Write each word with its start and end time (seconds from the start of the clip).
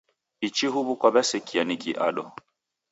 Ichi 0.47 0.67
huw'u 0.73 0.93
kwaw'esekia 1.01 1.61
niki 1.65 1.91
ado. 2.07 2.23